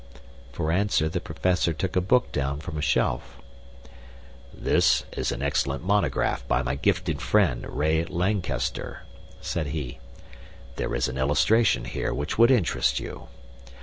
[0.51, 3.37] For answer the Professor took a book down from a shelf.
[4.51, 9.03] "This is an excellent monograph by my gifted friend, Ray Lankester!"
[9.41, 9.99] said he.
[10.77, 13.27] "There is an illustration here which would interest you.